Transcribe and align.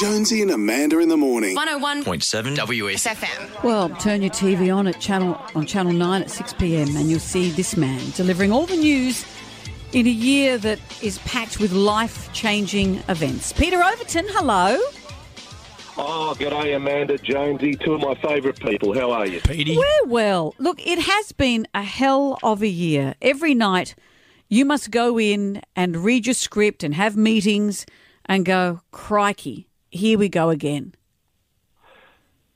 Jonesy 0.00 0.42
and 0.42 0.50
Amanda 0.50 0.98
in 0.98 1.08
the 1.08 1.16
morning. 1.16 1.56
101.7 1.56 2.56
WS. 2.56 3.62
Well, 3.64 3.88
turn 3.96 4.22
your 4.22 4.30
TV 4.30 4.74
on 4.74 4.86
at 4.86 5.00
channel 5.00 5.40
on 5.54 5.66
Channel 5.66 5.92
9 5.92 6.22
at 6.22 6.30
6 6.30 6.52
p.m. 6.54 6.96
and 6.96 7.10
you'll 7.10 7.18
see 7.18 7.50
this 7.50 7.76
man 7.76 8.00
delivering 8.14 8.52
all 8.52 8.66
the 8.66 8.76
news 8.76 9.24
in 9.92 10.06
a 10.06 10.10
year 10.10 10.58
that 10.58 10.78
is 11.02 11.18
packed 11.20 11.58
with 11.58 11.72
life-changing 11.72 13.02
events. 13.08 13.52
Peter 13.52 13.82
Overton, 13.82 14.26
hello. 14.28 14.78
Oh, 15.98 16.34
g'day, 16.38 16.76
Amanda 16.76 17.18
Jonesy, 17.18 17.74
two 17.74 17.94
of 17.94 18.00
my 18.00 18.14
favourite 18.14 18.58
people. 18.60 18.94
How 18.94 19.10
are 19.10 19.26
you? 19.26 19.40
Petey. 19.40 19.76
We're 19.76 20.06
well. 20.06 20.54
Look, 20.58 20.80
it 20.86 21.00
has 21.00 21.32
been 21.32 21.66
a 21.74 21.82
hell 21.82 22.38
of 22.42 22.62
a 22.62 22.68
year. 22.68 23.16
Every 23.20 23.54
night 23.54 23.94
you 24.48 24.64
must 24.64 24.90
go 24.90 25.18
in 25.18 25.62
and 25.74 25.98
read 25.98 26.26
your 26.26 26.34
script 26.34 26.82
and 26.82 26.94
have 26.94 27.16
meetings 27.16 27.84
and 28.26 28.44
go, 28.44 28.80
crikey, 28.92 29.66
here 29.90 30.18
we 30.18 30.28
go 30.28 30.50
again. 30.50 30.94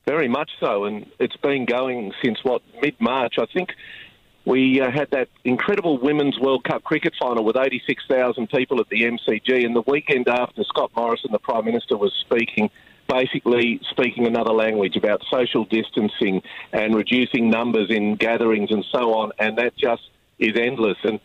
Very 0.07 0.29
much 0.29 0.51
so, 0.61 0.85
and 0.85 1.07
it's 1.19 1.37
been 1.37 1.65
going 1.65 2.13
since 2.23 2.39
what 2.43 2.63
mid 2.83 2.95
March. 3.01 3.35
I 3.39 3.47
think 3.47 3.71
we 4.45 4.81
uh, 4.81 4.91
had 4.91 5.11
that 5.13 5.29
incredible 5.45 5.99
Women's 5.99 6.39
World 6.39 6.65
Cup 6.65 6.85
cricket 6.85 7.15
final 7.19 7.45
with 7.45 7.57
86,000 7.57 8.49
people 8.51 8.81
at 8.81 8.89
the 8.91 9.03
MCG, 9.03 9.65
and 9.65 9.75
the 9.75 9.83
weekend 9.87 10.29
after, 10.29 10.63
Scott 10.65 10.91
Morrison, 10.95 11.33
the 11.33 11.39
Prime 11.39 11.65
Minister, 11.65 11.97
was 11.97 12.13
speaking. 12.21 12.71
Basically, 13.07 13.81
speaking 13.91 14.27
another 14.27 14.53
language 14.53 14.97
about 14.97 15.23
social 15.31 15.67
distancing 15.67 16.41
and 16.73 16.95
reducing 16.95 17.51
numbers 17.51 17.91
in 17.91 18.17
gatherings 18.17 18.71
and 18.71 18.85
so 18.91 19.13
on, 19.15 19.31
and 19.39 19.59
that 19.59 19.77
just 19.77 20.03
is 20.39 20.57
endless. 20.57 20.97
And 21.05 21.21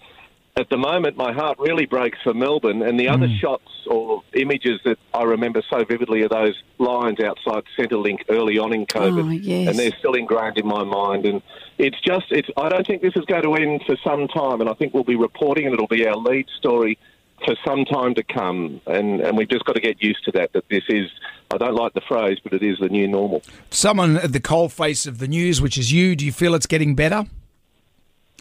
at 0.59 0.69
the 0.69 0.77
moment, 0.77 1.15
my 1.15 1.31
heart 1.31 1.57
really 1.57 1.85
breaks 1.85 2.17
for 2.23 2.33
Melbourne. 2.33 2.81
And 2.81 2.99
the 2.99 3.07
other 3.07 3.27
hmm. 3.27 3.37
shots 3.41 3.71
or 3.87 4.23
images 4.33 4.79
that 4.83 4.97
I 5.13 5.23
remember 5.23 5.63
so 5.69 5.83
vividly 5.85 6.21
are 6.23 6.29
those 6.29 6.61
lines 6.77 7.19
outside 7.19 7.63
Centrelink 7.77 8.19
early 8.29 8.57
on 8.57 8.73
in 8.73 8.85
COVID, 8.85 9.25
Oh, 9.25 9.29
yes. 9.29 9.69
and 9.69 9.79
they're 9.79 9.97
still 9.99 10.13
ingrained 10.13 10.57
in 10.57 10.67
my 10.67 10.83
mind. 10.83 11.25
And 11.25 11.41
it's 11.77 11.99
just, 12.01 12.25
it's. 12.31 12.49
I 12.57 12.69
don't 12.69 12.85
think 12.85 13.01
this 13.01 13.15
is 13.15 13.25
going 13.25 13.43
to 13.43 13.53
end 13.55 13.83
for 13.85 13.95
some 14.03 14.27
time, 14.27 14.61
and 14.61 14.69
I 14.69 14.73
think 14.73 14.93
we'll 14.93 15.03
be 15.03 15.15
reporting, 15.15 15.65
and 15.65 15.73
it'll 15.73 15.87
be 15.87 16.05
our 16.05 16.17
lead 16.17 16.47
story 16.57 16.99
for 17.45 17.55
some 17.65 17.85
time 17.85 18.15
to 18.15 18.23
come. 18.23 18.81
And 18.85 19.21
and 19.21 19.37
we've 19.37 19.49
just 19.49 19.65
got 19.65 19.73
to 19.73 19.81
get 19.81 20.03
used 20.03 20.25
to 20.25 20.31
that. 20.33 20.53
That 20.53 20.65
this 20.69 20.83
is. 20.89 21.09
I 21.51 21.57
don't 21.57 21.73
like 21.73 21.93
the 21.93 22.01
phrase, 22.07 22.37
but 22.43 22.53
it 22.53 22.61
is 22.61 22.77
the 22.79 22.89
new 22.89 23.07
normal. 23.07 23.41
Someone 23.71 24.17
at 24.17 24.33
the 24.33 24.39
coal 24.39 24.69
face 24.69 25.07
of 25.07 25.17
the 25.17 25.27
news, 25.27 25.61
which 25.61 25.79
is 25.79 25.91
you, 25.91 26.15
do 26.15 26.23
you 26.23 26.31
feel 26.31 26.53
it's 26.53 26.67
getting 26.67 26.93
better? 26.93 27.25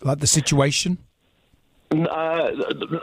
Like 0.02 0.18
the 0.18 0.26
situation? 0.26 0.98
Uh, 1.90 2.50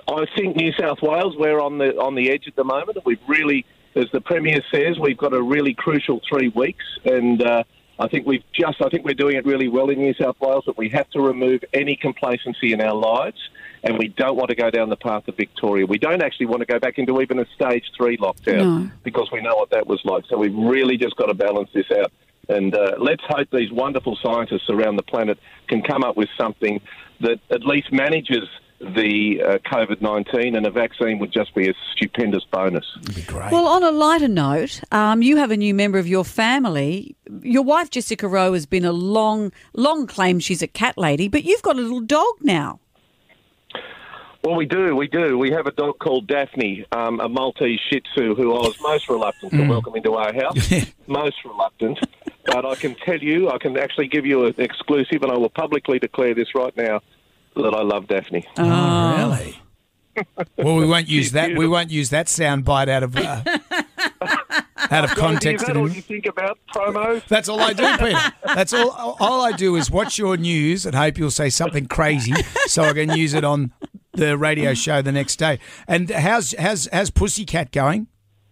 I 0.08 0.26
think 0.36 0.56
New 0.56 0.72
South 0.74 1.02
Wales 1.02 1.36
we're 1.38 1.60
on 1.60 1.80
the 1.80 1.98
on 1.98 2.16
the 2.16 2.30
edge 2.30 2.44
at 2.48 2.56
the 2.56 2.64
moment. 2.64 3.00
We've 3.04 3.20
really, 3.28 3.66
as 3.96 4.06
the 4.14 4.22
premier 4.22 4.62
says, 4.72 5.00
we've 5.00 5.18
got 5.18 5.34
a 5.34 5.42
really 5.42 5.74
crucial 5.74 6.22
three 6.30 6.50
weeks, 6.50 6.84
and 7.04 7.42
uh, 7.42 7.64
I 7.98 8.08
think 8.08 8.28
we've 8.28 8.44
just 8.54 8.82
I 8.82 8.90
think 8.90 9.04
we're 9.04 9.16
doing 9.16 9.38
it 9.38 9.46
really 9.46 9.68
well 9.68 9.90
in 9.90 10.00
New 10.00 10.14
South 10.14 10.38
Wales. 10.40 10.64
But 10.68 10.78
we 10.78 10.90
have 10.90 11.10
to 11.12 11.20
remove 11.20 11.64
any 11.74 11.96
complacency 11.96 12.74
in 12.74 12.82
our 12.82 12.94
lives, 12.94 13.40
and 13.84 13.98
we 13.98 14.10
don't 14.10 14.36
want 14.36 14.50
to 14.50 14.56
go 14.56 14.70
down 14.70 14.90
the 14.90 14.98
path 14.98 15.28
of 15.28 15.36
Victoria. 15.36 15.88
We 15.88 15.98
don't 15.98 16.22
actually 16.22 16.46
want 16.46 16.60
to 16.60 16.68
go 16.68 16.80
back 16.80 17.00
into 17.00 17.20
even 17.22 17.40
a 17.40 17.46
stage 17.56 17.86
three 17.98 18.18
lockdown 18.18 18.58
No. 18.84 18.92
because 19.04 19.30
we 19.32 19.42
know 19.42 19.56
what 19.56 19.72
that 19.72 19.88
was 19.88 20.00
like. 20.06 20.26
So 20.30 20.38
we've 20.38 20.56
really 20.56 20.98
just 20.98 21.16
got 21.16 21.26
to 21.28 21.34
balance 21.34 21.70
this 21.74 21.90
out. 21.92 22.12
And 22.50 22.76
uh, 22.76 22.98
let's 23.00 23.24
hope 23.28 23.48
these 23.52 23.72
wonderful 23.72 24.16
scientists 24.22 24.70
around 24.70 24.98
the 24.98 25.04
planet 25.04 25.40
can 25.68 25.82
come 25.82 26.04
up 26.04 26.16
with 26.16 26.30
something 26.38 26.80
that 27.22 27.40
at 27.50 27.66
least 27.66 27.92
manages 27.92 28.48
the 28.94 29.42
uh, 29.42 29.58
COVID 29.70 30.02
19, 30.02 30.56
and 30.56 30.66
a 30.66 30.72
vaccine 30.72 31.20
would 31.20 31.32
just 31.32 31.54
be 31.56 31.70
a 31.70 31.74
stupendous 31.92 32.44
bonus. 32.52 32.86
Be 33.14 33.22
great. 33.24 33.52
Well, 33.52 33.68
on 33.68 33.84
a 33.84 33.92
lighter 33.92 34.28
note, 34.28 34.82
um, 34.92 35.22
you 35.22 35.38
have 35.38 35.52
a 35.52 35.58
new 35.58 35.74
member 35.74 35.98
of 35.98 36.08
your 36.08 36.24
family. 36.24 37.16
Your 37.42 37.64
wife, 37.64 37.90
Jessica 37.90 38.28
Rowe, 38.28 38.54
has 38.54 38.66
been 38.66 38.86
a 38.86 38.92
long, 38.92 39.52
long 39.74 40.08
claim 40.08 40.40
she's 40.40 40.62
a 40.62 40.68
cat 40.68 40.98
lady, 40.98 41.28
but 41.28 41.44
you've 41.44 41.62
got 41.62 41.78
a 41.78 41.82
little 41.82 42.02
dog 42.02 42.36
now. 42.42 42.80
Well, 44.44 44.56
we 44.56 44.68
do, 44.68 44.96
we 44.96 45.08
do. 45.08 45.40
We 45.40 45.50
have 45.52 45.66
a 45.66 45.72
dog 45.72 45.98
called 45.98 46.28
Daphne, 46.28 46.86
um, 46.92 47.20
a 47.20 47.28
Maltese 47.28 47.80
Shih 47.90 48.02
Tzu, 48.02 48.36
who 48.36 48.54
I 48.54 48.60
was 48.60 48.80
most 48.80 49.10
reluctant 49.10 49.54
to 49.54 49.68
welcome 49.68 49.96
into 49.96 50.14
our 50.14 50.32
house. 50.32 50.72
most 51.08 51.44
reluctant. 51.44 52.00
But 52.46 52.64
I 52.64 52.76
can 52.76 52.94
tell 53.04 53.18
you, 53.18 53.50
I 53.50 53.58
can 53.58 53.76
actually 53.76 54.08
give 54.08 54.24
you 54.24 54.46
an 54.46 54.54
exclusive, 54.60 55.24
and 55.24 55.32
I 55.32 55.38
will 55.38 55.50
publicly 55.50 55.98
declare 55.98 56.36
this 56.36 56.54
right 56.54 56.76
now 56.78 57.02
that 57.64 57.74
I 57.74 57.82
love 57.82 58.08
Daphne. 58.08 58.46
Oh, 58.58 59.18
really? 59.18 59.60
well, 60.58 60.76
we 60.76 60.86
won't 60.86 61.08
use 61.08 61.32
that. 61.32 61.58
We 61.58 61.68
won't 61.68 61.92
use 61.92 62.10
that 62.10 62.30
sound 62.30 62.66
bite 62.66 62.90
out 62.90 63.04
of 63.04 63.16
uh, 63.18 63.42
out 64.92 65.04
of 65.04 65.12
Is 65.12 65.18
context. 65.18 65.68
that 65.68 65.76
all 65.78 65.90
you 65.90 66.02
think 66.02 66.26
about 66.26 66.58
promos? 66.74 67.26
That's 67.28 67.50
all 67.50 67.60
I 67.60 67.74
do, 67.74 67.84
Peter. 68.00 68.20
That's 68.44 68.74
all. 68.74 68.92
All 69.20 69.42
I 69.42 69.52
do 69.52 69.76
is 69.76 69.92
watch 69.92 70.18
your 70.18 70.38
news 70.38 70.86
and 70.86 70.96
hope 70.96 71.18
you'll 71.18 71.32
say 71.32 71.50
something 71.50 71.88
crazy, 71.88 72.34
so 72.68 72.84
I 72.84 72.94
can 72.94 73.12
use 73.12 73.34
it 73.34 73.44
on 73.44 73.74
the 74.14 74.38
radio 74.38 74.74
show 74.74 75.02
the 75.02 75.12
next 75.12 75.38
day. 75.38 75.60
And 75.88 76.10
how's 76.10 76.54
how's 76.58 76.88
how's 76.92 77.10
Pussycat 77.10 77.72
going? 77.72 78.08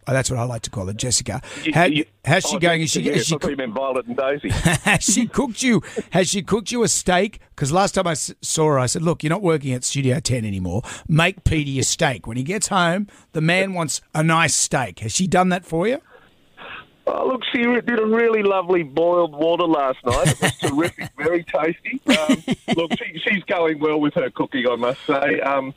Oh, 0.08 0.14
that's 0.14 0.30
what 0.30 0.40
I 0.40 0.44
like 0.44 0.62
to 0.64 0.69
call 0.69 0.88
her, 0.88 0.94
Jessica. 0.94 1.41
How, 1.74 1.86
You- 1.86 2.06
how's 2.25 2.44
she 2.44 2.56
oh, 2.56 2.59
going? 2.59 2.81
Is 2.81 2.91
she, 2.91 3.02
yes, 3.02 3.18
is 3.18 3.28
she 3.28 3.38
you 3.41 3.56
meant 3.56 3.74
Violet 3.74 4.06
and 4.08 4.18
Daisy. 4.18 4.50
has 4.84 5.03
she 5.03 5.28
cooked 5.28 5.64
you? 5.64 5.81
Has 6.12 6.30
she 6.30 6.41
cooked 6.41 6.72
you 6.72 6.84
a 6.84 6.88
steak? 6.88 7.40
Because 7.56 7.72
last 7.72 7.96
time 7.96 8.08
I 8.08 8.14
saw 8.14 8.68
her, 8.68 8.80
I 8.80 8.86
said, 8.88 9.02
"Look, 9.02 9.24
you're 9.24 9.30
not 9.30 9.41
working 9.41 9.74
at 9.74 9.84
Studio 9.84 10.19
Ten 10.19 10.46
anymore. 10.46 10.81
Make 11.08 11.44
Petey 11.44 11.80
a 11.80 11.84
steak. 11.84 12.28
When 12.28 12.38
he 12.38 12.44
gets 12.44 12.68
home, 12.68 13.08
the 13.31 13.41
man 13.41 13.74
wants 13.74 14.02
a 14.14 14.24
nice 14.24 14.56
steak. 14.56 15.00
Has 15.00 15.14
she 15.14 15.28
done 15.28 15.50
that 15.50 15.66
for 15.66 15.88
you? 15.88 16.00
Oh, 17.06 17.28
look, 17.28 17.41
she 17.52 17.62
did 17.62 18.00
a 18.00 18.06
really 18.06 18.44
lovely 18.44 18.84
boiled 18.84 19.35
water 19.35 19.66
last 19.66 19.97
night. 20.06 20.28
It 20.28 20.41
was 20.41 20.58
terrific, 20.62 21.09
very 21.18 21.44
tasty. 21.44 22.02
Um, 22.08 22.44
look, 22.78 22.91
she, 22.97 23.20
she's 23.28 23.44
going 23.44 23.80
well 23.80 24.00
with 24.00 24.14
her 24.14 24.30
cooking, 24.30 24.66
I 24.70 24.75
must 24.78 25.06
say. 25.06 25.41
Um, 25.41 25.74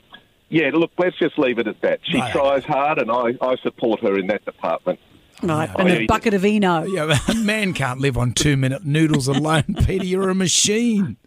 yeah, 0.49 0.69
look, 0.73 0.91
let's 0.97 1.17
just 1.17 1.37
leave 1.37 1.59
it 1.59 1.67
at 1.67 1.81
that. 1.81 1.99
She 2.03 2.17
Right. 2.19 2.31
tries 2.31 2.63
hard, 2.63 2.99
and 2.99 3.11
I, 3.11 3.33
I 3.41 3.55
support 3.63 4.01
her 4.01 4.17
in 4.17 4.27
that 4.27 4.45
department. 4.45 4.99
Right, 5.43 5.69
and 5.77 5.89
a 5.89 6.01
you- 6.01 6.07
bucket 6.07 6.33
of 6.33 6.43
Eno. 6.43 6.83
Yeah, 6.85 7.15
a 7.27 7.33
man 7.35 7.73
can't 7.73 7.99
live 7.99 8.17
on 8.17 8.31
two 8.33 8.57
minute 8.57 8.83
noodles 8.85 9.27
alone. 9.27 9.75
Peter, 9.85 10.05
you're 10.05 10.29
a 10.29 10.35
machine. 10.35 11.17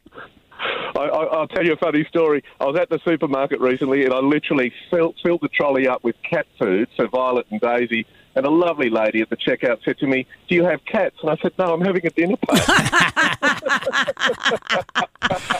I, 0.96 1.02
I, 1.04 1.24
I'll 1.26 1.46
tell 1.48 1.64
you 1.64 1.74
a 1.74 1.76
funny 1.76 2.04
story. 2.08 2.42
I 2.60 2.64
was 2.64 2.76
at 2.78 2.90
the 2.90 2.98
supermarket 3.04 3.60
recently, 3.60 4.04
and 4.04 4.12
I 4.12 4.18
literally 4.18 4.72
filled, 4.90 5.14
filled 5.22 5.40
the 5.42 5.48
trolley 5.48 5.86
up 5.86 6.02
with 6.02 6.16
cat 6.28 6.46
food, 6.58 6.88
so 6.96 7.06
Violet 7.06 7.46
and 7.50 7.60
Daisy. 7.60 8.04
And 8.36 8.46
a 8.46 8.50
lovely 8.50 8.90
lady 8.90 9.20
at 9.22 9.30
the 9.30 9.36
checkout 9.36 9.78
said 9.84 9.98
to 9.98 10.06
me, 10.06 10.24
"Do 10.48 10.54
you 10.54 10.64
have 10.64 10.84
cats?" 10.84 11.16
And 11.22 11.30
I 11.30 11.36
said, 11.42 11.52
"No, 11.58 11.72
I'm 11.74 11.80
having 11.80 12.06
a 12.06 12.10
dinner 12.10 12.36
party." 12.36 12.62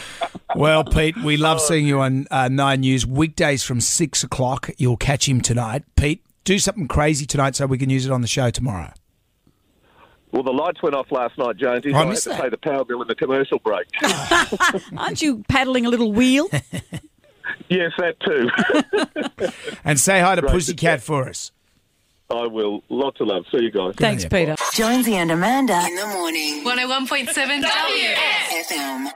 Well, 0.55 0.83
Pete, 0.83 1.17
we 1.23 1.37
love 1.37 1.61
seeing 1.61 1.85
you 1.87 2.01
on 2.01 2.27
uh, 2.31 2.47
Nine 2.49 2.81
News 2.81 3.05
weekdays 3.05 3.63
from 3.63 3.79
six 3.81 4.23
o'clock. 4.23 4.69
You'll 4.77 4.97
catch 4.97 5.27
him 5.27 5.41
tonight. 5.41 5.83
Pete, 5.95 6.23
do 6.43 6.59
something 6.59 6.87
crazy 6.87 7.25
tonight 7.25 7.55
so 7.55 7.65
we 7.65 7.77
can 7.77 7.89
use 7.89 8.05
it 8.05 8.11
on 8.11 8.21
the 8.21 8.27
show 8.27 8.49
tomorrow. 8.49 8.91
well, 10.31 10.43
the 10.43 10.51
lights 10.51 10.81
went 10.83 10.95
off 10.95 11.11
last 11.11 11.37
night, 11.37 11.57
Jonesy. 11.57 11.91
So 11.91 11.95
I 11.95 11.99
I, 11.99 12.03
had 12.03 12.09
missed 12.09 12.23
to 12.23 12.29
that. 12.29 12.41
pay 12.41 12.49
the 12.49 12.57
power 12.57 12.83
bill 12.83 13.01
in 13.01 13.07
the 13.07 13.15
commercial 13.15 13.59
break. 13.59 13.87
Aren't 14.97 15.21
you 15.21 15.43
paddling 15.47 15.85
a 15.85 15.89
little 15.89 16.11
wheel? 16.11 16.47
yes, 17.69 17.91
that 17.97 18.19
too. 18.19 18.49
And 19.85 19.99
say 19.99 20.19
hi 20.19 20.35
to 20.35 20.41
Right, 20.41 20.51
Pussycat 20.51 21.01
for 21.01 21.29
us. 21.29 21.51
I 22.29 22.47
will. 22.47 22.81
Lots 22.89 23.19
of 23.19 23.27
love. 23.27 23.43
See 23.51 23.59
you 23.61 23.71
guys. 23.71 23.93
Thanks, 23.97 24.23
you. 24.23 24.29
Peter. 24.29 24.55
Jonesy 24.73 25.15
and 25.15 25.31
Amanda. 25.31 25.81
In 25.85 25.95
the 25.97 26.07
morning. 26.07 26.63
101.7 26.63 27.61
WS. 27.61 28.71
FM. 28.71 29.11